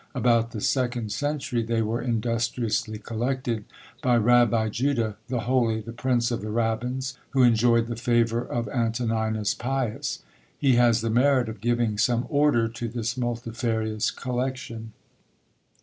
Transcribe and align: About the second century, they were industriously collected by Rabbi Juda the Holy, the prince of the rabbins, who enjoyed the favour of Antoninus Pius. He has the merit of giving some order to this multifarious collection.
About 0.15 0.49
the 0.49 0.61
second 0.61 1.11
century, 1.11 1.61
they 1.61 1.83
were 1.83 2.01
industriously 2.01 2.97
collected 2.97 3.65
by 4.01 4.17
Rabbi 4.17 4.69
Juda 4.69 5.15
the 5.27 5.41
Holy, 5.41 5.79
the 5.79 5.91
prince 5.93 6.31
of 6.31 6.41
the 6.41 6.49
rabbins, 6.49 7.19
who 7.33 7.43
enjoyed 7.43 7.85
the 7.85 7.95
favour 7.95 8.41
of 8.41 8.67
Antoninus 8.69 9.53
Pius. 9.53 10.23
He 10.57 10.73
has 10.77 11.01
the 11.01 11.11
merit 11.11 11.47
of 11.49 11.61
giving 11.61 11.99
some 11.99 12.25
order 12.29 12.67
to 12.67 12.87
this 12.89 13.15
multifarious 13.15 14.09
collection. 14.09 14.93